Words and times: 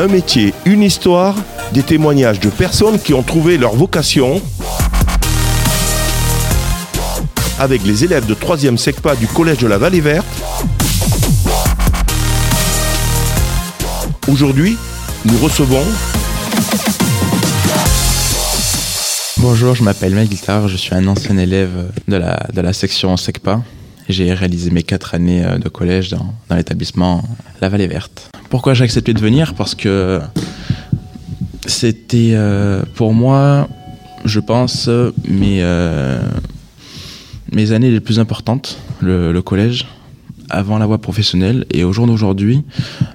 Un 0.00 0.06
métier, 0.06 0.54
une 0.64 0.82
histoire, 0.82 1.36
des 1.72 1.82
témoignages 1.82 2.40
de 2.40 2.48
personnes 2.48 2.98
qui 2.98 3.12
ont 3.12 3.22
trouvé 3.22 3.58
leur 3.58 3.74
vocation 3.74 4.40
avec 7.58 7.84
les 7.84 8.02
élèves 8.02 8.24
de 8.24 8.34
3e 8.34 8.78
SECPA 8.78 9.14
du 9.16 9.26
Collège 9.26 9.58
de 9.58 9.66
la 9.66 9.76
Vallée 9.76 10.00
Verte. 10.00 10.24
Aujourd'hui, 14.26 14.78
nous 15.26 15.36
recevons 15.36 15.84
Bonjour, 19.36 19.74
je 19.74 19.82
m'appelle 19.82 20.14
Mel 20.14 20.28
Guitar, 20.28 20.66
je 20.68 20.78
suis 20.78 20.94
un 20.94 21.06
ancien 21.08 21.36
élève 21.36 21.90
de 22.08 22.16
la, 22.16 22.46
de 22.54 22.60
la 22.62 22.72
section 22.72 23.18
SECPA. 23.18 23.60
J'ai 24.10 24.32
réalisé 24.34 24.70
mes 24.70 24.82
quatre 24.82 25.14
années 25.14 25.44
de 25.62 25.68
collège 25.68 26.10
dans, 26.10 26.34
dans 26.48 26.56
l'établissement 26.56 27.22
La 27.60 27.68
Vallée 27.68 27.86
Verte. 27.86 28.30
Pourquoi 28.48 28.74
j'ai 28.74 28.84
accepté 28.84 29.14
de 29.14 29.20
venir? 29.20 29.54
Parce 29.54 29.74
que 29.74 30.20
c'était 31.66 32.32
euh, 32.34 32.82
pour 32.94 33.14
moi, 33.14 33.68
je 34.24 34.40
pense, 34.40 34.88
mes, 35.28 35.62
euh, 35.62 36.20
mes 37.52 37.72
années 37.72 37.90
les 37.90 38.00
plus 38.00 38.18
importantes, 38.18 38.78
le, 39.00 39.40
collège, 39.40 39.86
avant 40.48 40.78
la 40.78 40.86
voie 40.86 40.98
professionnelle. 40.98 41.64
Et 41.70 41.84
au 41.84 41.92
jour 41.92 42.06
d'aujourd'hui, 42.06 42.64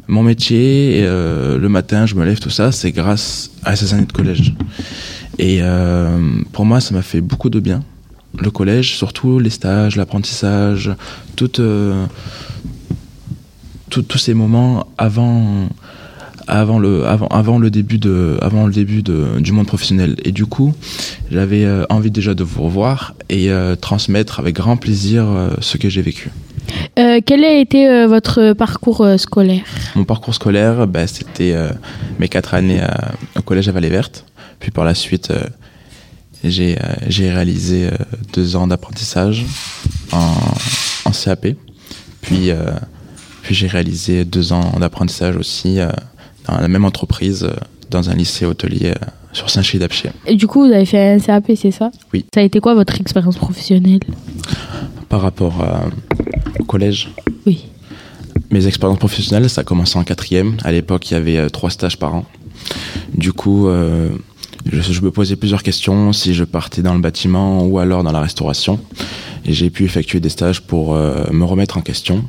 mon 0.07 0.23
métier, 0.23 1.01
euh, 1.03 1.57
le 1.57 1.69
matin, 1.69 2.05
je 2.05 2.15
me 2.15 2.25
lève, 2.25 2.39
tout 2.39 2.49
ça, 2.49 2.71
c'est 2.71 2.91
grâce 2.91 3.51
à 3.63 3.75
ces 3.75 3.93
années 3.93 4.05
de 4.05 4.11
collège. 4.11 4.53
Et 5.37 5.59
euh, 5.61 6.17
pour 6.53 6.65
moi, 6.65 6.79
ça 6.79 6.93
m'a 6.93 7.01
fait 7.01 7.21
beaucoup 7.21 7.49
de 7.49 7.59
bien. 7.59 7.83
Le 8.39 8.51
collège, 8.51 8.95
surtout 8.97 9.39
les 9.39 9.49
stages, 9.49 9.95
l'apprentissage, 9.95 10.91
tout, 11.35 11.61
euh, 11.61 12.05
tous 13.89 14.17
ces 14.17 14.33
moments 14.33 14.87
avant, 14.97 15.69
avant, 16.47 16.79
le, 16.79 17.05
avant, 17.05 17.27
avant 17.27 17.59
le 17.59 17.69
début, 17.69 17.97
de, 17.97 18.37
avant 18.41 18.67
le 18.67 18.73
début 18.73 19.01
de, 19.01 19.39
du 19.39 19.51
monde 19.51 19.67
professionnel. 19.67 20.15
Et 20.23 20.31
du 20.31 20.45
coup, 20.45 20.73
j'avais 21.31 21.65
euh, 21.65 21.85
envie 21.89 22.11
déjà 22.11 22.33
de 22.33 22.43
vous 22.43 22.63
revoir 22.63 23.15
et 23.29 23.49
euh, 23.49 23.75
transmettre 23.75 24.39
avec 24.39 24.55
grand 24.55 24.77
plaisir 24.77 25.25
euh, 25.25 25.49
ce 25.61 25.77
que 25.77 25.89
j'ai 25.89 26.01
vécu. 26.01 26.31
Quel 26.95 27.43
a 27.43 27.59
été 27.59 28.07
votre 28.07 28.53
parcours 28.53 29.05
scolaire? 29.17 29.63
Mon 29.95 30.05
parcours 30.05 30.33
scolaire, 30.33 30.87
bah, 30.87 31.07
c'était 31.07 31.53
mes 32.19 32.27
quatre 32.27 32.53
années 32.53 32.81
au 33.37 33.41
collège 33.41 33.67
à 33.67 33.71
Vallée 33.71 33.89
Verte. 33.89 34.25
Puis 34.59 34.71
par 34.71 34.83
la 34.85 34.95
suite, 34.95 35.31
j'ai 36.49 37.29
réalisé 37.29 37.89
deux 38.33 38.55
ans 38.55 38.67
d'apprentissage 38.67 39.45
en, 40.11 40.35
en, 41.05 41.11
CAP. 41.11 41.47
Puis, 42.21 42.51
puis 43.41 43.55
j'ai 43.55 43.67
réalisé 43.67 44.25
deux 44.25 44.53
ans 44.53 44.77
d'apprentissage 44.79 45.35
aussi 45.37 45.77
dans 46.47 46.59
la 46.59 46.67
même 46.67 46.85
entreprise, 46.85 47.47
dans 47.89 48.09
un 48.09 48.13
lycée 48.13 48.45
hôtelier 48.45 48.93
sur 49.33 49.49
Saint-Chély-d'Apcher. 49.49 50.09
Et 50.25 50.35
du 50.35 50.47
coup, 50.47 50.65
vous 50.65 50.73
avez 50.73 50.85
fait 50.85 51.13
un 51.13 51.19
CAP, 51.19 51.51
c'est 51.55 51.71
ça? 51.71 51.91
Oui. 52.13 52.25
Ça 52.33 52.39
a 52.41 52.43
été 52.43 52.59
quoi 52.59 52.73
votre 52.73 52.99
expérience 52.99 53.37
professionnelle? 53.37 53.99
Par 55.09 55.21
rapport 55.21 55.63
au 56.59 56.63
collège? 56.63 57.09
Oui. 57.45 57.65
Mes 58.51 58.67
expériences 58.67 58.99
professionnelles, 58.99 59.49
ça 59.49 59.61
a 59.61 59.63
commencé 59.63 59.97
en 59.97 60.03
quatrième. 60.03 60.57
À 60.63 60.71
l'époque, 60.71 61.09
il 61.09 61.15
y 61.15 61.17
avait 61.17 61.37
euh, 61.37 61.49
trois 61.49 61.69
stages 61.69 61.97
par 61.97 62.15
an. 62.15 62.25
Du 63.13 63.33
coup, 63.33 63.67
euh, 63.67 64.09
je, 64.65 65.01
me 65.01 65.11
posais 65.11 65.35
plusieurs 65.35 65.63
questions 65.63 66.13
si 66.13 66.33
je 66.33 66.43
partais 66.43 66.81
dans 66.81 66.93
le 66.93 67.01
bâtiment 67.01 67.65
ou 67.65 67.79
alors 67.79 68.03
dans 68.03 68.11
la 68.11 68.21
restauration. 68.21 68.79
Et 69.45 69.53
j'ai 69.53 69.69
pu 69.69 69.83
effectuer 69.83 70.19
des 70.19 70.29
stages 70.29 70.61
pour 70.61 70.95
euh, 70.95 71.25
me 71.31 71.45
remettre 71.45 71.77
en 71.77 71.81
question. 71.81 72.23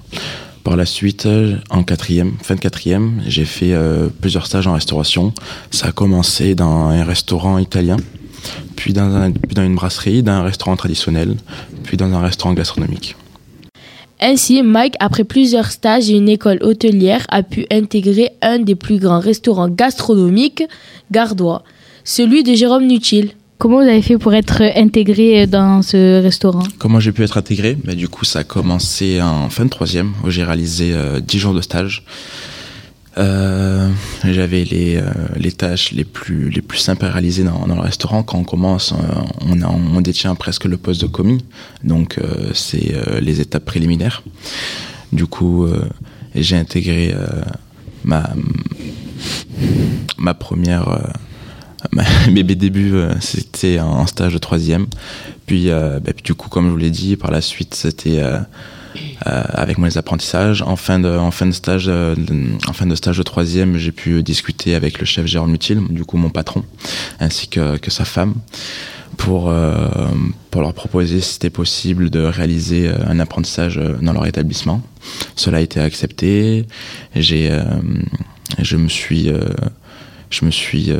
Par 0.64 0.76
la 0.76 0.84
suite, 0.84 1.28
en 1.70 1.84
quatrième, 1.84 2.32
fin 2.42 2.56
de 2.56 2.60
quatrième, 2.60 3.22
j'ai 3.26 3.44
fait 3.44 3.72
euh, 3.72 4.08
plusieurs 4.20 4.46
stages 4.46 4.66
en 4.66 4.72
restauration. 4.72 5.32
Ça 5.70 5.86
a 5.88 5.92
commencé 5.92 6.56
dans 6.56 6.88
un 6.88 7.04
restaurant 7.04 7.58
italien, 7.58 7.96
puis 8.74 8.92
dans, 8.92 9.32
puis 9.32 9.54
dans 9.54 9.64
une 9.64 9.76
brasserie, 9.76 10.24
dans 10.24 10.32
un 10.32 10.42
restaurant 10.42 10.76
traditionnel, 10.76 11.36
puis 11.84 11.96
dans 11.96 12.12
un 12.12 12.20
restaurant 12.20 12.52
gastronomique. 12.52 13.14
Ainsi, 14.20 14.62
Mike, 14.62 14.94
après 14.98 15.24
plusieurs 15.24 15.70
stages 15.70 16.08
et 16.08 16.14
une 16.14 16.28
école 16.28 16.58
hôtelière, 16.62 17.26
a 17.28 17.42
pu 17.42 17.66
intégrer 17.70 18.30
un 18.40 18.58
des 18.58 18.74
plus 18.74 18.98
grands 18.98 19.20
restaurants 19.20 19.68
gastronomiques 19.68 20.64
gardois, 21.10 21.62
celui 22.06 22.42
de 22.44 22.54
Jérôme 22.54 22.86
Nutil. 22.86 23.32
Comment 23.58 23.78
vous 23.82 23.88
avez 23.88 24.00
fait 24.02 24.16
pour 24.16 24.32
être 24.34 24.62
intégré 24.76 25.46
dans 25.46 25.82
ce 25.82 26.22
restaurant? 26.22 26.62
Comment 26.78 27.00
j'ai 27.00 27.10
pu 27.12 27.22
être 27.24 27.36
intégré? 27.36 27.76
Bah, 27.84 27.94
Du 27.94 28.08
coup, 28.08 28.24
ça 28.24 28.38
a 28.40 28.44
commencé 28.44 29.20
en 29.20 29.50
fin 29.50 29.64
de 29.64 29.70
troisième, 29.70 30.12
où 30.24 30.30
j'ai 30.30 30.44
réalisé 30.44 30.92
euh, 30.94 31.20
10 31.20 31.38
jours 31.38 31.54
de 31.54 31.60
stage. 31.62 32.04
Euh, 33.18 33.88
J'avais 34.24 34.62
les, 34.64 34.96
euh, 34.96 35.04
les 35.36 35.50
tâches 35.52 35.90
les 35.92 36.04
plus, 36.04 36.50
les 36.50 36.60
plus 36.62 36.78
simples 36.78 37.06
à 37.06 37.10
réaliser 37.10 37.42
dans, 37.44 37.66
dans 37.66 37.74
le 37.74 37.80
restaurant. 37.80 38.22
Quand 38.22 38.38
on 38.38 38.44
commence, 38.44 38.94
on, 39.40 39.60
a, 39.62 39.66
on 39.68 40.00
détient 40.00 40.34
presque 40.36 40.66
le 40.66 40.76
poste 40.76 41.00
de 41.00 41.06
commis, 41.06 41.42
donc 41.82 42.18
euh, 42.18 42.50
c'est 42.54 42.94
les 43.20 43.40
étapes 43.40 43.64
préliminaires. 43.64 44.22
Du 45.12 45.26
coup, 45.26 45.66
j'ai 46.34 46.56
intégré 46.56 47.14
ma, 48.04 48.34
ma 50.18 50.34
première 50.34 51.10
mes 52.30 52.42
débuts, 52.44 52.94
euh, 52.94 53.14
c'était 53.20 53.80
en 53.80 54.06
stage 54.06 54.34
de 54.34 54.38
troisième. 54.38 54.86
Puis, 55.46 55.70
euh, 55.70 56.00
bah, 56.00 56.12
puis, 56.14 56.22
du 56.22 56.34
coup, 56.34 56.48
comme 56.48 56.66
je 56.66 56.70
vous 56.70 56.76
l'ai 56.76 56.90
dit, 56.90 57.16
par 57.16 57.30
la 57.30 57.40
suite, 57.40 57.74
c'était 57.74 58.20
euh, 58.20 58.38
avec 59.24 59.78
mes 59.78 59.96
apprentissages. 59.98 60.62
En 60.62 60.76
fin 60.76 60.98
de, 60.98 61.10
stage, 61.52 61.88
en 61.88 62.72
fin 62.72 62.86
de 62.86 62.94
stage 62.94 63.18
de 63.18 63.22
troisième, 63.22 63.76
j'ai 63.76 63.92
pu 63.92 64.22
discuter 64.22 64.74
avec 64.74 64.98
le 64.98 65.06
chef 65.06 65.26
Jérôme 65.26 65.50
Mutil, 65.50 65.80
du 65.90 66.04
coup 66.04 66.16
mon 66.16 66.30
patron, 66.30 66.64
ainsi 67.20 67.48
que, 67.48 67.78
sa 67.88 68.04
femme, 68.04 68.34
pour 69.16 69.50
leur 69.50 70.72
proposer 70.74 71.20
si 71.20 71.34
c'était 71.34 71.50
possible 71.50 72.08
de 72.10 72.20
réaliser 72.20 72.90
un 73.06 73.20
apprentissage 73.20 73.80
dans 74.00 74.12
leur 74.14 74.26
établissement. 74.26 74.82
Cela 75.36 75.58
a 75.58 75.60
été 75.60 75.78
accepté. 75.80 76.66
J'ai, 77.14 77.50
je 78.58 78.76
me 78.76 78.88
suis 78.88 79.30
je 80.30 80.44
me 80.44 80.50
suis 80.50 80.92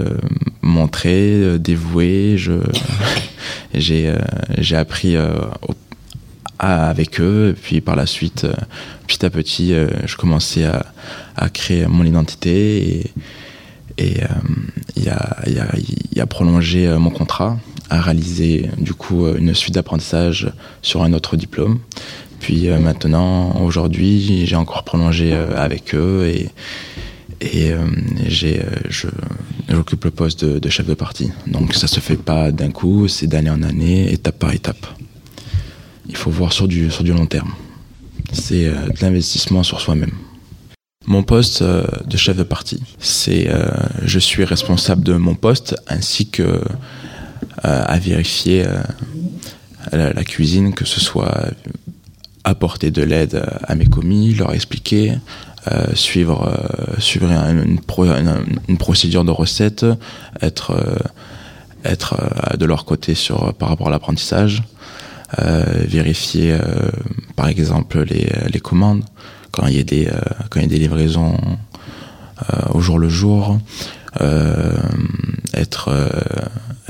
montré 0.66 1.32
euh, 1.32 1.59
dévoué 1.59 2.37
j'ai 3.75 4.09
euh, 4.09 4.19
j'ai 4.59 4.77
appris 4.77 5.16
à, 6.59 6.88
avec 6.88 7.21
eux. 7.21 7.50
Et 7.50 7.60
puis 7.60 7.81
par 7.81 7.97
la 7.97 8.06
suite 8.06 8.47
petit 9.06 9.25
à 9.25 9.31
petit 9.31 9.72
je 10.05 10.16
commençais 10.16 10.65
à, 10.65 10.87
à 11.37 11.49
créer 11.49 11.87
mon 11.87 12.05
identité. 12.05 12.99
Et 12.99 13.10
et 13.99 14.21
il 14.94 15.09
a, 15.09 15.38
y, 15.47 15.59
a, 15.59 16.22
a 16.22 16.26
prolongé 16.26 16.87
mon 16.99 17.09
contrat 17.09 17.56
à 17.88 18.03
réaliser 18.03 18.69
du 18.76 18.93
coup 18.93 19.26
une 19.26 19.55
suite 19.55 19.75
d'apprentissage 19.75 20.53
sur 20.82 21.03
un 21.03 21.15
autre 21.15 21.37
diplôme. 21.37 21.78
Puis 22.41 22.69
maintenant 22.69 23.59
aujourd'hui 23.62 24.44
j'ai 24.44 24.56
encore 24.56 24.84
prolongé 24.84 25.32
avec 25.32 25.94
eux. 25.94 26.26
Et 26.26 26.50
et 27.41 27.72
euh, 27.72 27.84
j'ai, 28.26 28.62
je, 28.88 29.09
j'occupe 29.69 30.04
le 30.04 30.10
poste 30.10 30.44
de, 30.44 30.69
chef 30.69 30.87
de 30.87 30.94
parti. 30.94 31.31
Donc 31.47 31.75
ça 31.75 31.87
se 31.87 32.00
fait 32.00 32.16
pas 32.16 32.53
d'un 32.53 32.71
coup, 32.71 33.09
c'est 33.09 33.27
d'année 33.27 33.50
en 33.50 33.62
année, 33.62 34.12
étape 34.12 34.38
par 34.38 34.53
étape. 34.53 34.87
Il 36.09 36.16
faut 36.16 36.31
voir 36.31 36.53
sur 36.53 36.69
du, 36.69 36.91
sur 36.91 37.04
du 37.04 37.12
long 37.12 37.27
terme. 37.27 37.53
C'est 38.32 38.66
euh, 38.66 38.88
de 38.88 39.00
l'investissement 39.03 39.62
sur 39.62 39.81
soi-même. 39.81 40.12
Mon 41.06 41.22
poste 41.22 41.62
euh, 41.62 41.84
de 42.06 42.16
chef 42.16 42.37
de 42.37 42.43
parti, 42.43 42.82
c'est 42.99 43.49
euh, 43.49 43.69
je 44.05 44.19
suis 44.19 44.44
responsable 44.44 45.05
de 45.05 45.15
mon 45.15 45.34
poste 45.34 45.76
ainsi 45.88 46.28
que 46.28 46.60
à 47.62 47.99
vérifier 47.99 48.65
la, 49.91 50.25
cuisine, 50.25 50.72
que 50.75 50.84
ce 50.84 51.00
soit 51.00 51.49
apporter 52.44 52.91
de 52.91 53.03
l'aide 53.03 53.43
à 53.65 53.75
mes 53.75 53.87
commis, 53.87 54.34
leur 54.34 54.53
expliquer, 54.53 55.15
euh, 55.73 55.95
suivre, 55.95 56.47
euh, 56.47 57.01
suivre 57.01 57.29
une, 57.29 57.79
une, 57.89 58.45
une, 58.69 58.79
procédure 58.79 59.25
de 59.25 59.33
recette, 59.33 59.85
être, 60.41 60.71
euh, 60.71 60.99
être 61.85 62.17
de 62.57 62.65
leur 62.67 62.85
côté 62.85 63.17
sur, 63.17 63.53
par 63.55 63.71
rapport 63.71 63.89
à 63.89 63.91
l'apprentissage, 63.91 64.63
vérifier 65.39 66.57
par 67.35 67.49
exemple 67.49 68.05
les, 68.05 68.31
les 68.47 68.61
commandes 68.61 69.03
quand 69.51 69.67
il 69.67 69.77
y 69.77 69.81
a 69.81 69.83
des, 69.83 70.09
quand 70.51 70.61
il 70.61 70.63
y 70.63 70.67
a 70.67 70.69
des 70.69 70.79
livraisons 70.79 71.37
au 72.73 72.81
jour 72.81 73.01
le 73.01 73.09
jour, 73.09 73.59
être, 75.53 75.91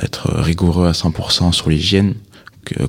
être 0.02 0.30
rigoureux 0.34 0.86
à 0.86 0.92
100% 0.92 1.52
sur 1.52 1.70
l'hygiène 1.70 2.14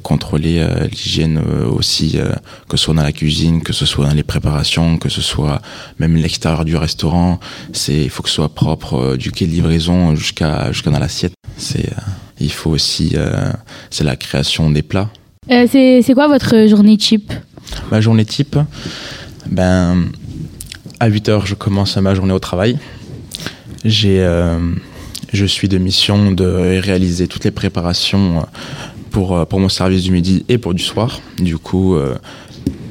contrôler 0.01 0.59
euh, 0.59 0.87
l'hygiène 0.87 1.37
euh, 1.37 1.67
aussi, 1.67 2.13
euh, 2.15 2.31
que 2.67 2.77
ce 2.77 2.85
soit 2.85 2.93
dans 2.93 3.03
la 3.03 3.11
cuisine, 3.11 3.61
que 3.61 3.73
ce 3.73 3.85
soit 3.85 4.07
dans 4.07 4.13
les 4.13 4.23
préparations, 4.23 4.97
que 4.97 5.09
ce 5.09 5.21
soit 5.21 5.61
même 5.99 6.15
l'extérieur 6.15 6.65
du 6.65 6.75
restaurant. 6.75 7.39
C'est, 7.73 8.01
il 8.03 8.09
faut 8.09 8.23
que 8.23 8.29
ce 8.29 8.35
soit 8.35 8.53
propre 8.53 9.15
du 9.15 9.31
quai 9.31 9.45
de 9.45 9.51
livraison 9.51 10.15
jusqu'à 10.15 10.71
jusqu'à 10.71 10.91
dans 10.91 10.99
l'assiette. 10.99 11.33
C'est, 11.57 11.89
il 12.39 12.51
faut 12.51 12.71
aussi, 12.71 13.15
c'est 13.89 14.03
la 14.03 14.15
création 14.15 14.69
des 14.69 14.83
plats. 14.83 15.09
Euh, 15.49 15.65
c'est, 15.71 16.01
c'est 16.01 16.13
quoi 16.13 16.27
votre 16.27 16.67
journée 16.67 16.97
type? 16.97 17.33
Ma 17.91 17.99
journée 17.99 18.25
type, 18.25 18.57
ben, 19.47 20.05
à 20.99 21.07
8 21.07 21.29
heures, 21.29 21.45
je 21.45 21.55
commence 21.55 21.97
ma 21.97 22.13
journée 22.13 22.33
au 22.33 22.39
travail. 22.39 22.77
J'ai, 23.83 24.25
je 25.33 25.45
suis 25.45 25.67
de 25.67 25.77
mission 25.77 26.31
de 26.31 26.79
réaliser 26.79 27.27
toutes 27.27 27.45
les 27.45 27.51
préparations 27.51 28.45
pour, 29.11 29.45
pour 29.47 29.59
mon 29.59 29.69
service 29.69 30.03
du 30.03 30.11
midi 30.11 30.45
et 30.49 30.57
pour 30.57 30.73
du 30.73 30.83
soir. 30.83 31.19
Du 31.37 31.57
coup, 31.57 31.95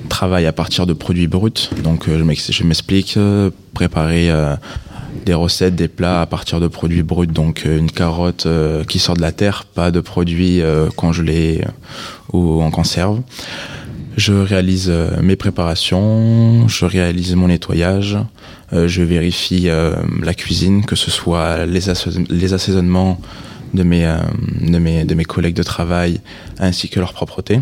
travail 0.09 0.47
à 0.47 0.53
partir 0.53 0.87
de 0.87 0.93
produits 0.93 1.29
bruts. 1.29 1.71
Donc, 1.83 2.09
je 2.09 2.63
m'explique, 2.65 3.19
préparer 3.75 4.31
des 5.25 5.35
recettes, 5.35 5.75
des 5.75 5.89
plats 5.89 6.23
à 6.23 6.27
partir 6.27 6.61
de 6.61 6.69
produits 6.69 7.03
bruts, 7.03 7.27
donc 7.27 7.65
euh, 7.67 7.79
une 7.79 7.91
carotte 7.91 8.47
euh, 8.47 8.85
qui 8.85 8.99
sort 8.99 9.17
de 9.17 9.23
la 9.23 9.33
terre, 9.33 9.65
pas 9.65 9.91
de 9.91 10.01
produits 10.01 10.63
euh, 10.63 10.89
congelés 10.95 11.63
ou 12.33 12.63
en 12.63 12.71
conserve. 12.71 13.21
Je 14.17 14.33
réalise 14.33 14.91
mes 15.21 15.37
préparations, 15.37 16.67
je 16.69 16.87
réalise 16.87 17.35
mon 17.35 17.49
nettoyage, 17.49 18.17
je 18.73 19.03
vérifie 19.03 19.69
la 20.23 20.33
cuisine, 20.33 20.87
que 20.87 20.97
ce 20.97 21.11
soit 21.11 21.67
les, 21.67 21.91
assaisonnements 22.55 23.21
de 23.75 23.83
mes, 23.83 24.07
de, 24.61 24.79
mes, 24.79 25.05
de 25.05 25.15
mes 25.15 25.25
collègues 25.25 25.55
de 25.55 25.63
travail 25.63 26.21
ainsi 26.59 26.89
que 26.89 27.01
leur 27.01 27.13
propreté. 27.13 27.61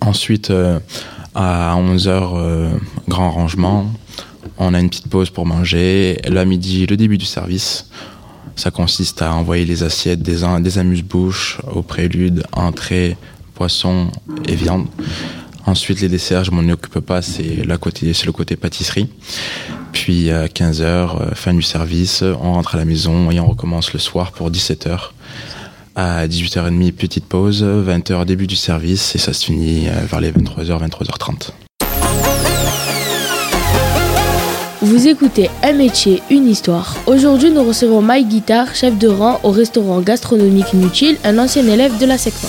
Ensuite, 0.00 0.52
à 1.34 1.76
11h, 1.76 2.70
grand 3.08 3.30
rangement, 3.30 3.90
on 4.58 4.74
a 4.74 4.80
une 4.80 4.88
petite 4.88 5.08
pause 5.08 5.30
pour 5.30 5.46
manger. 5.46 6.20
Le 6.28 6.44
midi, 6.44 6.86
le 6.86 6.96
début 6.96 7.18
du 7.18 7.26
service. 7.26 7.90
Ça 8.54 8.70
consiste 8.70 9.20
à 9.20 9.34
envoyer 9.34 9.66
les 9.66 9.82
assiettes 9.82 10.22
des, 10.22 10.38
des 10.60 10.78
amuse-bouches 10.78 11.58
au 11.70 11.82
prélude, 11.82 12.42
entrée, 12.52 13.16
poisson 13.54 14.10
et 14.48 14.54
viande. 14.54 14.86
Ensuite, 15.66 16.00
les 16.00 16.08
desserts, 16.08 16.44
je 16.44 16.52
m'en 16.52 16.66
occupe 16.72 17.00
pas, 17.00 17.20
c'est 17.20 17.64
le 17.64 18.32
côté 18.32 18.56
pâtisserie. 18.56 19.08
Puis 19.96 20.30
à 20.30 20.46
15h, 20.46 20.82
euh, 20.82 21.34
fin 21.34 21.54
du 21.54 21.62
service, 21.62 22.22
on 22.22 22.52
rentre 22.52 22.74
à 22.74 22.78
la 22.78 22.84
maison 22.84 23.30
et 23.30 23.40
on 23.40 23.46
recommence 23.46 23.94
le 23.94 23.98
soir 23.98 24.30
pour 24.30 24.50
17h. 24.50 25.12
À 25.94 26.28
18h30, 26.28 26.92
petite 26.92 27.24
pause, 27.24 27.64
20h, 27.64 28.26
début 28.26 28.46
du 28.46 28.56
service 28.56 29.14
et 29.14 29.18
ça 29.18 29.32
se 29.32 29.46
finit 29.46 29.88
euh, 29.88 29.92
vers 30.06 30.20
les 30.20 30.32
23h, 30.32 30.86
23h30. 30.86 31.48
Vous 34.82 35.08
écoutez 35.08 35.48
Un 35.62 35.72
métier, 35.72 36.20
une 36.30 36.46
histoire. 36.46 36.94
Aujourd'hui, 37.06 37.50
nous 37.50 37.64
recevons 37.64 38.02
Mike 38.02 38.28
Guitare, 38.28 38.74
chef 38.74 38.98
de 38.98 39.08
rang 39.08 39.40
au 39.44 39.50
restaurant 39.50 40.02
gastronomique 40.02 40.74
Inutile, 40.74 41.16
un 41.24 41.38
ancien 41.38 41.66
élève 41.66 41.98
de 41.98 42.04
la 42.04 42.18
SECFA. 42.18 42.48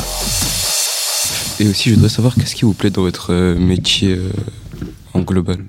Et 1.63 1.69
aussi, 1.69 1.89
je 1.89 1.95
voudrais 1.95 2.09
savoir 2.09 2.35
qu'est-ce 2.35 2.55
qui 2.55 2.65
vous 2.65 2.73
plaît 2.73 2.89
dans 2.89 3.03
votre 3.03 3.31
euh, 3.31 3.57
métier 3.57 4.15
euh, 4.15 4.31
en 5.13 5.21
global? 5.21 5.59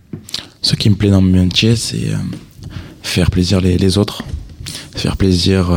Ce 0.68 0.76
qui 0.76 0.90
me 0.90 0.96
plaît 0.96 1.08
dans 1.08 1.22
mon 1.22 1.44
métier, 1.44 1.76
c'est 1.76 2.10
euh, 2.10 2.16
faire 3.02 3.30
plaisir 3.30 3.62
les, 3.62 3.96
autres, 3.96 4.22
faire 4.94 5.16
plaisir 5.16 5.70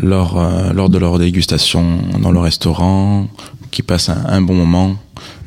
lors, 0.00 0.42
lors 0.72 0.88
de 0.88 0.96
leur 0.96 1.18
dégustation 1.18 1.98
dans 2.18 2.32
le 2.32 2.38
restaurant, 2.38 3.28
qui 3.70 3.82
passent 3.82 4.08
un 4.08 4.40
bon 4.40 4.54
moment, 4.54 4.96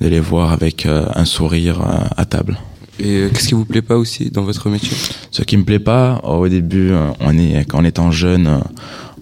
de 0.01 0.07
les 0.07 0.19
voir 0.19 0.51
avec 0.53 0.85
un 0.85 1.25
sourire 1.25 1.81
à 2.15 2.25
table. 2.25 2.59
Et 2.99 3.17
euh, 3.17 3.29
qu'est-ce 3.29 3.49
qui 3.49 3.53
vous 3.53 3.65
plaît 3.65 3.81
pas 3.81 3.97
aussi 3.97 4.29
dans 4.29 4.43
votre 4.43 4.69
métier? 4.69 4.95
Ce 5.31 5.43
qui 5.43 5.57
me 5.57 5.63
plaît 5.63 5.79
pas, 5.79 6.21
au 6.23 6.47
début, 6.47 6.91
euh, 6.91 7.11
on 7.19 7.37
est, 7.37 7.73
en 7.73 7.83
étant 7.83 8.11
jeune, 8.11 8.47
euh, 8.47 8.59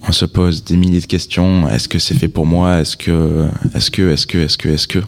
on 0.07 0.11
se 0.11 0.25
pose 0.25 0.63
des 0.63 0.75
milliers 0.75 0.99
de 0.99 1.05
questions. 1.05 1.67
Est-ce 1.69 1.87
que 1.87 1.97
c'est 1.97 2.13
fait 2.13 2.27
pour 2.27 2.45
moi? 2.45 2.81
Est-ce 2.81 2.97
que, 2.97 3.47
est-ce 3.73 3.89
que, 3.89 4.11
est-ce 4.11 4.27
que, 4.27 4.37
est-ce 4.37 4.57
que, 4.57 4.69
est-ce 4.69 4.87
que? 4.87 4.99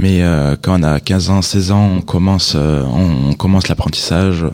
Mais 0.00 0.22
euh, 0.22 0.56
quand 0.60 0.80
on 0.80 0.82
a 0.82 0.98
15 0.98 1.28
ans, 1.28 1.42
16 1.42 1.72
ans, 1.72 1.90
on 1.98 2.00
commence, 2.00 2.54
euh, 2.56 2.82
on, 2.84 3.34
commence 3.34 3.68
l'apprentissage. 3.68 4.46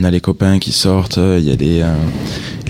On 0.00 0.04
a 0.04 0.10
les 0.12 0.20
copains 0.20 0.60
qui 0.60 0.70
sortent, 0.70 1.16
il 1.18 1.44
y 1.44 1.50
a 1.50 1.56
les, 1.56 1.82
euh, 1.82 1.92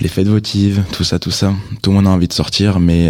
les 0.01 0.07
fêtes 0.07 0.27
votives, 0.27 0.81
tout 0.91 1.03
ça, 1.03 1.19
tout 1.19 1.29
ça. 1.29 1.53
Tout 1.83 1.91
le 1.91 1.97
monde 1.97 2.07
a 2.07 2.09
envie 2.09 2.27
de 2.27 2.33
sortir, 2.33 2.79
mais 2.79 3.09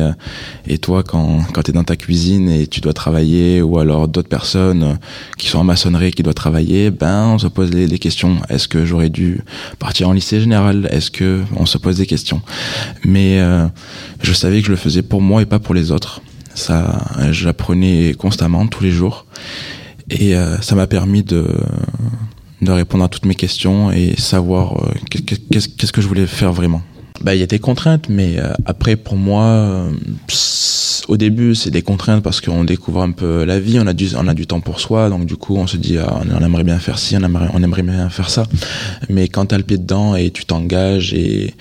et 0.68 0.78
toi, 0.78 1.04
quand, 1.04 1.40
quand 1.54 1.64
tu 1.64 1.72
es 1.72 1.74
dans 1.74 1.86
ta 1.86 1.96
cuisine 1.96 2.50
et 2.50 2.68
tu 2.68 2.82
dois 2.82 2.94
travailler, 2.94 3.62
ou 3.62 3.80
alors 3.80 4.08
d'autres 4.10 4.30
personnes 4.30 5.00
qui 5.38 5.48
sont 5.48 5.60
en 5.60 5.64
maçonnerie 5.64 6.12
qui 6.12 6.22
doivent 6.22 6.36
travailler, 6.36 6.92
ben 6.92 7.28
on 7.28 7.38
se 7.40 7.48
pose 7.48 7.72
les, 7.72 7.88
les 7.88 8.00
questions. 8.00 8.38
Est-ce 8.50 8.68
que 8.68 8.86
j'aurais 8.86 9.10
dû 9.10 9.42
partir 9.80 10.10
en 10.10 10.14
lycée 10.14 10.42
général? 10.42 10.88
Est-ce 10.92 11.10
que 11.10 11.42
on 11.56 11.66
se 11.66 11.78
pose 11.78 11.98
des 11.98 12.06
questions 12.06 12.42
Mais 13.06 13.40
je 14.22 14.34
savais 14.34 14.60
que 14.60 14.68
je 14.68 14.72
le 14.72 14.78
faisais 14.78 15.02
pour 15.02 15.22
moi 15.22 15.42
et 15.42 15.46
pas 15.46 15.60
pour 15.60 15.74
les 15.74 15.92
autres. 15.92 16.22
Ça, 16.56 17.06
j'apprenais 17.32 18.14
constamment, 18.14 18.68
tous 18.68 18.84
les 18.84 18.92
jours. 18.92 19.26
Et 20.10 20.36
euh, 20.36 20.60
ça 20.62 20.76
m'a 20.76 20.88
permis 20.88 21.24
de, 21.24 21.48
de 22.62 22.72
répondre 22.72 23.04
à 23.04 23.08
toutes 23.08 23.26
mes 23.26 23.36
questions 23.36 23.92
et 23.92 24.16
savoir 24.18 24.84
euh, 24.84 24.94
qu'est-ce 25.10 25.92
que 25.92 26.02
je 26.02 26.08
voulais 26.08 26.28
faire 26.28 26.52
vraiment. 26.54 26.82
Bah, 27.22 27.36
il 27.36 27.40
y 27.40 27.44
a 27.44 27.48
des 27.48 27.60
contraintes, 27.60 28.10
mais 28.10 28.38
euh, 28.38 28.52
après, 28.66 28.96
pour 28.96 29.16
moi, 29.16 29.88
au 31.08 31.18
début, 31.18 31.56
c'est 31.56 31.72
des 31.72 31.82
contraintes 31.82 32.22
parce 32.22 32.42
qu'on 32.42 32.64
découvre 32.64 33.02
un 33.02 33.12
peu 33.12 33.46
la 33.46 33.60
vie, 33.60 33.80
on 33.80 33.88
a, 33.88 33.94
du, 33.94 34.10
on 34.18 34.28
a 34.28 34.34
du 34.34 34.46
temps 34.46 34.60
pour 34.60 34.80
soi, 34.80 35.10
donc 35.10 35.26
du 35.26 35.38
coup, 35.38 35.56
on 35.56 35.68
se 35.68 35.78
dit, 35.78 35.98
ah, 35.98 36.22
on 36.32 36.44
aimerait 36.44 36.64
bien 36.64 36.80
faire 36.80 37.00
ci, 37.00 37.16
on 37.16 37.24
aimerait, 37.24 37.50
on 37.54 37.64
aimerait 37.64 37.84
bien 37.84 38.10
faire 38.10 38.30
ça. 38.30 38.44
Mais 39.10 39.28
quand 39.30 39.48
tu 39.48 39.56
as 39.56 39.58
le 39.58 39.64
pied 39.64 39.78
dedans 39.78 40.16
et 40.16 40.32
tu 40.32 40.46
t'engages 40.46 41.14
et, 41.14 41.54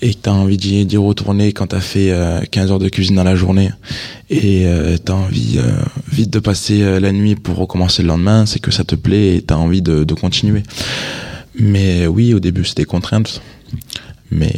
et 0.00 0.14
que 0.14 0.20
tu 0.22 0.28
as 0.28 0.32
envie 0.32 0.56
d'y 0.56 0.96
retourner 0.96 1.52
quand 1.52 1.68
tu 1.68 1.76
as 1.76 1.80
fait 1.80 2.12
15 2.50 2.70
euh, 2.70 2.72
heures 2.72 2.78
de 2.78 2.88
cuisine 2.88 3.16
dans 3.16 3.24
la 3.24 3.36
journée 3.36 3.70
et 4.30 4.66
euh, 4.66 4.96
tu 5.04 5.12
as 5.12 5.14
envie 5.14 5.58
euh, 5.58 5.70
vite 6.10 6.30
de 6.30 6.38
passer 6.38 7.00
la 7.00 7.12
nuit 7.12 7.34
pour 7.34 7.56
recommencer 7.56 8.02
le 8.02 8.08
lendemain, 8.08 8.46
c'est 8.46 8.58
que 8.58 8.70
ça 8.70 8.84
te 8.84 8.94
plaît 8.94 9.36
et 9.36 9.42
tu 9.42 9.52
as 9.54 9.58
envie 9.58 9.82
de, 9.82 10.14
continuer. 10.14 10.62
Mais 11.58 12.06
oui, 12.06 12.34
au 12.34 12.40
début, 12.40 12.64
c'était 12.64 12.84
contrainte. 12.84 13.42
Mais 14.30 14.54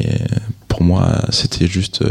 pour 0.69 0.83
moi, 0.83 1.23
c'était 1.31 1.67
juste 1.67 2.05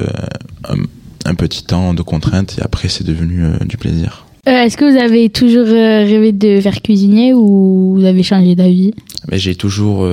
un, 1.25 1.36
petit 1.36 1.63
temps 1.63 1.94
de 1.94 2.01
contrainte 2.01 2.57
et 2.57 2.62
après, 2.62 2.89
c'est 2.89 3.04
devenu 3.04 3.44
du 3.66 3.77
plaisir. 3.77 4.25
Est-ce 4.46 4.78
que 4.78 4.86
vous 4.86 4.98
avez 4.98 5.30
toujours 5.30 5.66
rêvé 5.66 6.32
de 6.32 6.62
faire 6.62 6.82
cuisinier 6.82 7.34
ou 7.34 7.96
vous 7.96 8.06
avez 8.06 8.24
changé 8.24 8.56
d'avis? 8.56 8.94
Mais 9.32 9.40
j'ai 9.40 9.56
toujours, 9.56 10.08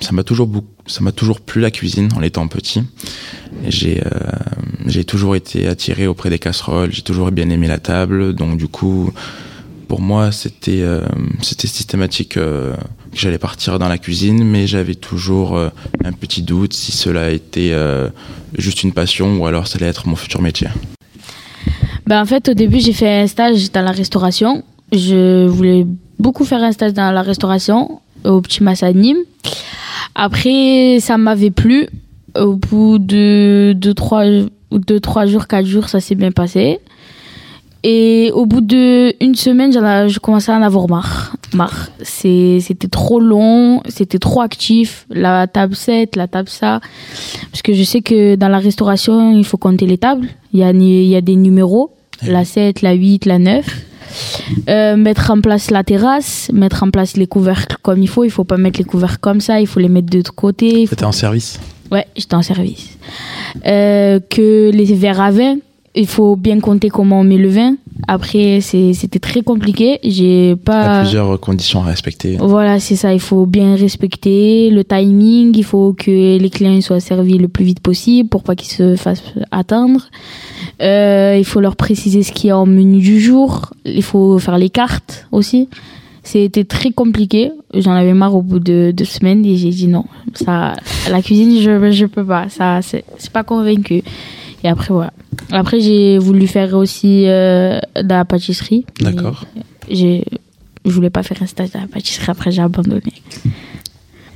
ça 0.00 0.12
m'a 0.12 0.24
toujours 0.24 0.48
beaucoup 0.48 0.78
ça 0.88 1.02
m'a 1.02 1.12
toujours 1.12 1.40
plu 1.40 1.60
la 1.60 1.70
cuisine 1.70 2.08
en 2.16 2.22
étant 2.22 2.48
petit. 2.48 2.82
J'ai 3.68 4.00
euh, 4.04 4.10
j'ai 4.86 5.04
toujours 5.04 5.36
été 5.36 5.68
attiré 5.68 6.06
auprès 6.06 6.30
des 6.30 6.38
casseroles, 6.38 6.92
j'ai 6.92 7.02
toujours 7.02 7.30
bien 7.30 7.48
aimé 7.50 7.66
la 7.68 7.78
table, 7.78 8.34
donc 8.34 8.56
du 8.56 8.68
coup 8.68 9.12
pour 9.86 10.00
moi 10.00 10.32
c'était 10.32 10.82
euh, 10.82 11.06
c'était 11.42 11.68
systématique 11.68 12.36
euh, 12.36 12.74
que 13.12 13.18
j'allais 13.18 13.38
partir 13.38 13.78
dans 13.78 13.88
la 13.88 13.98
cuisine, 13.98 14.44
mais 14.44 14.66
j'avais 14.66 14.94
toujours 14.94 15.58
un 15.58 16.12
petit 16.12 16.42
doute 16.42 16.72
si 16.72 16.92
cela 16.92 17.30
était 17.30 17.74
juste 18.56 18.82
une 18.82 18.92
passion 18.92 19.38
ou 19.38 19.46
alors 19.46 19.66
ça 19.66 19.78
allait 19.78 19.86
être 19.86 20.06
mon 20.06 20.16
futur 20.16 20.42
métier. 20.42 20.68
Ben 22.08 22.22
en 22.22 22.24
fait 22.24 22.48
au 22.48 22.54
début 22.54 22.80
j'ai 22.80 22.94
fait 22.94 23.20
un 23.20 23.26
stage 23.26 23.70
dans 23.70 23.82
la 23.82 23.90
restauration. 23.90 24.64
Je 24.92 25.46
voulais 25.46 25.86
beaucoup 26.18 26.46
faire 26.46 26.62
un 26.62 26.72
stage 26.72 26.94
dans 26.94 27.12
la 27.12 27.20
restauration 27.20 28.00
au 28.24 28.40
Petit 28.40 28.62
Massa 28.62 28.90
Nîmes. 28.94 29.18
Après, 30.14 31.00
ça 31.00 31.18
m'avait 31.18 31.50
plu. 31.50 31.86
Au 32.34 32.54
bout 32.54 32.98
de 32.98 33.74
2 33.76 33.92
trois, 33.92 34.24
deux, 34.72 35.00
trois 35.00 35.26
jours, 35.26 35.46
4 35.46 35.66
jours, 35.66 35.90
ça 35.90 36.00
s'est 36.00 36.14
bien 36.14 36.32
passé. 36.32 36.80
Et 37.82 38.30
au 38.32 38.46
bout 38.46 38.62
d'une 38.62 39.34
semaine, 39.34 39.70
je 39.70 40.18
commençais 40.18 40.50
à 40.50 40.56
en 40.56 40.62
avoir 40.62 40.88
marre. 40.88 41.36
marre. 41.52 41.90
C'était 42.02 42.88
trop 42.88 43.20
long, 43.20 43.82
c'était 43.86 44.18
trop 44.18 44.40
actif. 44.40 45.06
La 45.10 45.46
table 45.46 45.76
7, 45.76 46.16
la 46.16 46.26
table 46.26 46.48
ça. 46.48 46.80
Parce 47.52 47.60
que 47.60 47.74
je 47.74 47.82
sais 47.82 48.00
que 48.00 48.34
dans 48.34 48.48
la 48.48 48.60
restauration, 48.60 49.36
il 49.36 49.44
faut 49.44 49.58
compter 49.58 49.84
les 49.84 49.98
tables. 49.98 50.26
Il 50.54 50.60
y 50.60 50.62
a, 50.62 50.70
il 50.70 51.04
y 51.04 51.14
a 51.14 51.20
des 51.20 51.36
numéros. 51.36 51.92
La 52.22 52.44
7, 52.44 52.82
la 52.82 52.92
8, 52.92 53.26
la 53.26 53.38
9. 53.38 53.66
Euh, 54.68 54.96
mettre 54.96 55.30
en 55.30 55.40
place 55.40 55.70
la 55.70 55.84
terrasse, 55.84 56.50
mettre 56.52 56.82
en 56.82 56.90
place 56.90 57.16
les 57.16 57.26
couvercles 57.26 57.76
comme 57.82 58.02
il 58.02 58.08
faut. 58.08 58.24
Il 58.24 58.30
faut 58.30 58.44
pas 58.44 58.56
mettre 58.56 58.78
les 58.78 58.84
couvercles 58.84 59.18
comme 59.20 59.40
ça, 59.40 59.60
il 59.60 59.66
faut 59.66 59.80
les 59.80 59.88
mettre 59.88 60.08
de 60.08 60.16
l'autre 60.16 60.34
côté. 60.34 60.86
C'était 60.86 61.04
en 61.04 61.12
service 61.12 61.60
Ouais, 61.90 62.06
j'étais 62.16 62.34
en 62.34 62.42
service. 62.42 62.98
Euh, 63.66 64.20
que 64.28 64.70
les 64.70 64.84
verres 64.94 65.20
à 65.20 65.30
vin, 65.30 65.56
il 65.98 66.06
faut 66.06 66.36
bien 66.36 66.60
compter 66.60 66.90
comment 66.90 67.20
on 67.20 67.24
met 67.24 67.36
le 67.36 67.48
vin. 67.48 67.74
Après, 68.06 68.60
c'était 68.60 69.18
très 69.18 69.42
compliqué. 69.42 69.98
J'ai 70.04 70.54
pas. 70.54 70.82
Il 70.82 70.86
y 70.86 70.96
a 70.96 71.00
plusieurs 71.00 71.40
conditions 71.40 71.82
à 71.82 71.86
respecter. 71.86 72.36
Voilà, 72.38 72.78
c'est 72.78 72.94
ça. 72.94 73.12
Il 73.12 73.20
faut 73.20 73.46
bien 73.46 73.74
respecter 73.74 74.70
le 74.70 74.84
timing. 74.84 75.52
Il 75.56 75.64
faut 75.64 75.94
que 75.94 76.38
les 76.38 76.50
clients 76.50 76.80
soient 76.80 77.00
servis 77.00 77.36
le 77.38 77.48
plus 77.48 77.64
vite 77.64 77.80
possible 77.80 78.28
pour 78.28 78.44
pas 78.44 78.54
qu'ils 78.54 78.70
se 78.70 78.94
fassent 78.94 79.24
attendre. 79.50 80.08
Euh, 80.80 81.34
il 81.36 81.44
faut 81.44 81.60
leur 81.60 81.74
préciser 81.74 82.22
ce 82.22 82.30
qu'il 82.30 82.48
y 82.48 82.50
a 82.52 82.58
en 82.58 82.66
menu 82.66 82.98
du 82.98 83.20
jour. 83.20 83.72
Il 83.84 84.04
faut 84.04 84.38
faire 84.38 84.56
les 84.56 84.70
cartes 84.70 85.26
aussi. 85.32 85.68
C'était 86.22 86.64
très 86.64 86.92
compliqué. 86.92 87.50
J'en 87.74 87.92
avais 87.92 88.14
marre 88.14 88.36
au 88.36 88.42
bout 88.42 88.60
de 88.60 88.92
deux 88.94 89.04
semaines 89.04 89.44
et 89.44 89.56
j'ai 89.56 89.70
dit 89.70 89.88
non. 89.88 90.04
Ça, 90.34 90.74
la 91.10 91.22
cuisine, 91.22 91.60
je, 91.60 91.90
je 91.90 92.06
peux 92.06 92.24
pas. 92.24 92.48
Ça, 92.48 92.80
c'est 92.82 93.04
pas 93.32 93.42
convaincu. 93.42 94.04
Et 94.64 94.68
après, 94.68 94.92
voilà. 94.92 95.12
Après, 95.52 95.80
j'ai 95.80 96.18
voulu 96.18 96.46
faire 96.46 96.74
aussi 96.74 97.24
euh, 97.26 97.78
de 97.96 98.08
la 98.08 98.24
pâtisserie. 98.24 98.84
D'accord. 99.00 99.44
Je 99.90 100.22
voulais 100.84 101.10
pas 101.10 101.22
faire 101.22 101.42
un 101.42 101.46
stage 101.46 101.72
de 101.72 101.78
la 101.78 101.86
pâtisserie, 101.86 102.30
après 102.30 102.50
j'ai 102.50 102.62
abandonné. 102.62 103.12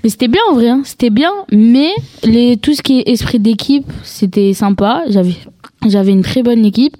Mais 0.02 0.10
c'était 0.10 0.28
bien 0.28 0.40
en 0.50 0.54
vrai, 0.54 0.68
hein. 0.68 0.82
c'était 0.84 1.10
bien, 1.10 1.30
mais 1.52 1.90
les, 2.24 2.56
tout 2.56 2.74
ce 2.74 2.82
qui 2.82 2.98
est 2.98 3.08
esprit 3.08 3.38
d'équipe, 3.38 3.90
c'était 4.02 4.52
sympa. 4.52 5.04
J'avais, 5.08 5.36
j'avais 5.86 6.10
une 6.10 6.22
très 6.22 6.42
bonne 6.42 6.64
équipe. 6.64 6.96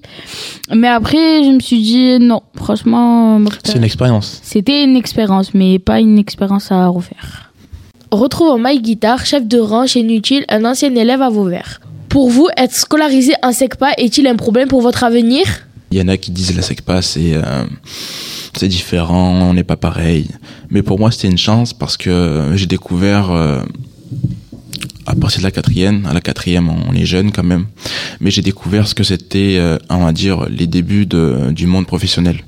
Mais 0.72 0.86
après, 0.86 1.42
je 1.42 1.50
me 1.50 1.60
suis 1.60 1.82
dit 1.82 2.18
non, 2.20 2.42
franchement. 2.54 3.40
C'est 3.64 3.76
une 3.76 3.84
expérience. 3.84 4.40
C'était 4.42 4.84
une 4.84 4.96
expérience, 4.96 5.52
mais 5.52 5.80
pas 5.80 5.98
une 6.00 6.16
expérience 6.18 6.70
à 6.70 6.86
refaire. 6.86 7.52
Retrouvons 8.12 8.58
Mike 8.58 8.82
Guitare, 8.82 9.26
chef 9.26 9.46
de 9.48 9.58
rang 9.58 9.86
chez 9.86 10.02
Nutile, 10.02 10.44
un 10.48 10.64
ancien 10.64 10.94
élève 10.94 11.22
à 11.22 11.30
Vauvert. 11.30 11.80
Pour 12.12 12.28
vous, 12.28 12.46
être 12.58 12.74
scolarisé 12.74 13.32
en 13.42 13.54
SECPA 13.54 13.92
est-il 13.96 14.26
un 14.26 14.36
problème 14.36 14.68
pour 14.68 14.82
votre 14.82 15.02
avenir? 15.02 15.46
Il 15.90 15.96
y 15.96 16.02
en 16.02 16.08
a 16.08 16.18
qui 16.18 16.30
disent 16.30 16.54
la 16.54 16.60
SECPA, 16.60 17.00
c'est. 17.00 17.32
Euh, 17.32 17.64
différent, 18.60 19.48
on 19.48 19.54
n'est 19.54 19.64
pas 19.64 19.78
pareil. 19.78 20.28
Mais 20.68 20.82
pour 20.82 20.98
moi, 20.98 21.10
c'était 21.10 21.28
une 21.28 21.38
chance 21.38 21.72
parce 21.72 21.96
que 21.96 22.52
j'ai 22.54 22.66
découvert 22.66 23.30
euh, 23.30 23.62
à 25.06 25.14
partir 25.14 25.38
de 25.40 25.44
la 25.44 25.50
quatrième, 25.50 26.04
à 26.04 26.12
la 26.12 26.20
quatrième, 26.20 26.68
on 26.68 26.92
est 26.92 27.06
jeune 27.06 27.32
quand 27.32 27.44
même, 27.44 27.64
mais 28.20 28.30
j'ai 28.30 28.42
découvert 28.42 28.86
ce 28.86 28.94
que 28.94 29.04
c'était, 29.04 29.56
euh, 29.56 29.78
on 29.88 30.04
va 30.04 30.12
dire, 30.12 30.46
les 30.50 30.66
débuts 30.66 31.06
du 31.06 31.66
monde 31.66 31.86
professionnel 31.86 32.42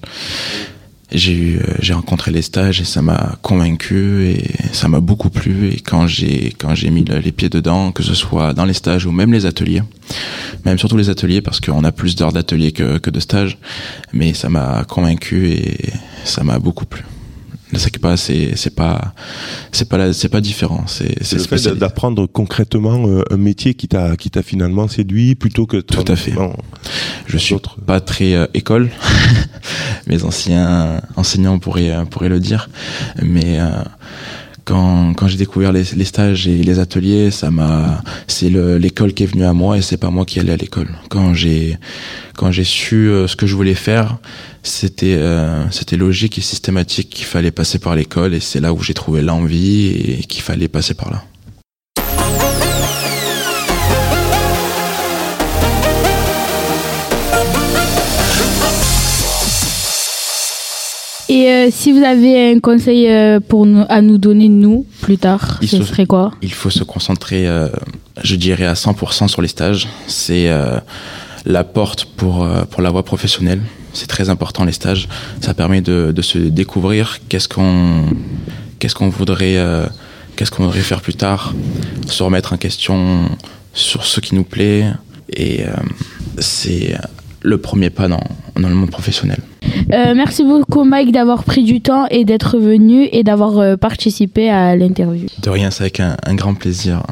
j'ai 1.14 1.32
eu 1.32 1.58
euh, 1.58 1.74
j'ai 1.80 1.94
rencontré 1.94 2.30
les 2.30 2.42
stages 2.42 2.80
et 2.80 2.84
ça 2.84 3.02
m'a 3.02 3.36
convaincu 3.42 4.26
et 4.26 4.50
ça 4.72 4.88
m'a 4.88 5.00
beaucoup 5.00 5.30
plu. 5.30 5.70
Et 5.70 5.80
quand 5.80 6.06
j'ai 6.06 6.52
quand 6.58 6.74
j'ai 6.74 6.90
mis 6.90 7.04
les 7.04 7.32
pieds 7.32 7.48
dedans 7.48 7.92
que 7.92 8.02
ce 8.02 8.14
soit 8.14 8.52
dans 8.52 8.64
les 8.64 8.74
stages 8.74 9.06
ou 9.06 9.12
même 9.12 9.32
les 9.32 9.46
ateliers 9.46 9.82
même 10.64 10.78
surtout 10.78 10.96
les 10.96 11.10
ateliers 11.10 11.40
parce 11.40 11.60
qu'on 11.60 11.84
a 11.84 11.92
plus 11.92 12.16
d'heures 12.16 12.32
d'ateliers 12.32 12.72
que, 12.72 12.98
que 12.98 13.10
de 13.10 13.20
stages 13.20 13.58
mais 14.12 14.34
ça 14.34 14.48
m'a 14.48 14.84
convaincu 14.84 15.50
et 15.50 15.92
ça 16.24 16.44
m'a 16.44 16.58
beaucoup 16.58 16.84
plu 16.84 17.04
le 17.74 17.78
SECPA, 17.80 18.16
c'est 18.16 18.56
c'est 18.56 18.74
pas 18.74 19.12
c'est 19.72 19.88
pas 19.88 20.12
c'est 20.12 20.28
pas 20.28 20.40
différent. 20.40 20.84
C'est 20.86 21.22
c'est 21.22 21.36
le 21.36 21.58
fait 21.58 21.74
d'apprendre 21.76 22.26
concrètement 22.26 23.06
euh, 23.06 23.22
un 23.30 23.36
métier 23.36 23.74
qui 23.74 23.88
t'a 23.88 24.16
qui 24.16 24.30
t'a 24.30 24.42
finalement 24.42 24.88
séduit 24.88 25.34
plutôt 25.34 25.66
que 25.66 25.78
tout 25.78 26.04
à 26.08 26.16
fait. 26.16 26.32
je 27.26 27.36
suis 27.36 27.56
pas 27.86 28.00
très 28.00 28.34
euh, 28.34 28.46
école. 28.54 28.90
Mes 30.06 30.24
anciens 30.24 31.00
enseignants 31.16 31.58
pourraient 31.58 31.90
euh, 31.92 32.04
pourraient 32.04 32.28
le 32.28 32.40
dire, 32.40 32.70
mais 33.22 33.58
quand, 34.64 35.14
quand 35.14 35.28
j'ai 35.28 35.36
découvert 35.36 35.72
les, 35.72 35.84
stages 36.04 36.48
et 36.48 36.62
les 36.62 36.78
ateliers, 36.78 37.30
ça 37.30 37.50
m'a, 37.50 38.02
c'est 38.26 38.48
l'école 38.50 39.12
qui 39.12 39.24
est 39.24 39.26
venue 39.26 39.44
à 39.44 39.52
moi 39.52 39.76
et 39.76 39.82
c'est 39.82 39.96
pas 39.96 40.10
moi 40.10 40.24
qui 40.24 40.40
allais 40.40 40.52
à 40.52 40.56
l'école. 40.56 40.88
Quand 41.08 41.34
j'ai, 41.34 41.78
quand 42.36 42.50
j'ai 42.50 42.64
su 42.64 43.10
ce 43.26 43.36
que 43.36 43.46
je 43.46 43.54
voulais 43.54 43.74
faire, 43.74 44.18
c'était 44.62 45.16
euh, 45.18 45.70
c'était 45.70 45.96
logique 45.96 46.38
et 46.38 46.40
systématique 46.40 47.10
qu'il 47.10 47.26
fallait 47.26 47.50
passer 47.50 47.78
par 47.78 47.94
l'école 47.94 48.34
et 48.34 48.40
c'est 48.40 48.60
là 48.60 48.72
où 48.72 48.82
j'ai 48.82 48.94
trouvé 48.94 49.22
l'envie 49.22 49.88
et 49.88 50.24
qu'il 50.24 50.42
fallait 50.42 50.68
passer 50.68 50.94
par 50.94 51.10
là. 51.10 51.22
Et 61.28 61.48
euh, 61.48 61.68
si 61.70 61.92
vous 61.92 62.02
avez 62.04 62.52
un 62.52 62.60
conseil 62.60 63.08
euh, 63.08 63.40
pour 63.40 63.66
nous, 63.66 63.84
à 63.88 64.02
nous 64.02 64.18
donner, 64.18 64.48
nous, 64.48 64.86
plus 65.00 65.18
tard, 65.18 65.60
ce 65.66 65.82
serait 65.82 66.06
quoi? 66.06 66.32
Il 66.42 66.52
faut 66.52 66.70
se 66.70 66.84
concentrer, 66.84 67.46
je 68.22 68.36
dirais, 68.36 68.66
à 68.66 68.74
100% 68.74 69.28
sur 69.28 69.42
les 69.42 69.48
stages. 69.48 69.88
C'est 70.06 70.50
la 71.46 71.64
porte 71.64 72.04
pour, 72.04 72.46
pour 72.70 72.82
la 72.82 72.90
voie 72.90 73.04
professionnelle. 73.04 73.60
C'est 73.94 74.08
très 74.08 74.28
important 74.28 74.64
les 74.64 74.72
stages. 74.72 75.08
Ça 75.40 75.54
permet 75.54 75.80
de, 75.80 76.12
de 76.14 76.22
se 76.22 76.38
découvrir 76.38 77.18
qu'est-ce 77.28 77.48
qu'on 77.48 78.06
qu'est-ce 78.84 78.94
qu'on 78.94 79.08
voudrait 79.08 79.56
euh, 79.56 79.86
qu'est-ce 80.36 80.50
qu'on 80.50 80.64
voudrait 80.64 80.80
faire 80.80 81.00
plus 81.00 81.14
tard, 81.14 81.54
se 82.06 82.22
remettre 82.22 82.52
en 82.52 82.58
question 82.58 83.30
sur 83.72 84.04
ce 84.04 84.20
qui 84.20 84.34
nous 84.34 84.44
plaît 84.44 84.92
et 85.32 85.64
euh, 85.64 85.72
c'est 86.38 86.94
le 87.40 87.56
premier 87.58 87.88
pas 87.88 88.08
dans, 88.08 88.22
dans 88.56 88.68
le 88.68 88.74
monde 88.74 88.90
professionnel. 88.90 89.38
Euh, 89.92 90.14
merci 90.14 90.44
beaucoup 90.44 90.84
Mike 90.84 91.12
d'avoir 91.12 91.44
pris 91.44 91.62
du 91.64 91.80
temps 91.80 92.06
et 92.10 92.24
d'être 92.24 92.58
venu 92.58 93.08
et 93.12 93.22
d'avoir 93.22 93.78
participé 93.78 94.50
à 94.50 94.76
l'interview. 94.76 95.26
De 95.42 95.50
rien, 95.50 95.70
c'est 95.70 95.82
avec 95.84 96.00
un, 96.00 96.16
un 96.26 96.34
grand 96.34 96.54
plaisir. 96.54 97.02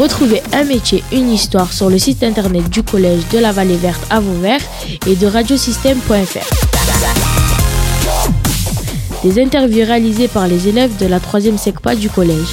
Retrouvez 0.00 0.40
un 0.54 0.64
métier, 0.64 1.04
une 1.12 1.30
histoire 1.30 1.72
sur 1.74 1.90
le 1.90 1.98
site 1.98 2.22
internet 2.22 2.70
du 2.70 2.82
collège 2.82 3.20
de 3.34 3.38
la 3.38 3.52
Vallée 3.52 3.76
Verte 3.76 4.00
à 4.08 4.18
Vauvert 4.18 4.60
et 5.06 5.14
de 5.14 5.26
radiosystème.fr. 5.26 6.46
Des 9.22 9.42
interviews 9.42 9.84
réalisées 9.84 10.28
par 10.28 10.48
les 10.48 10.68
élèves 10.68 10.96
de 10.96 11.06
la 11.06 11.18
3e 11.18 11.58
SECPA 11.58 11.96
du 11.96 12.08
collège. 12.08 12.48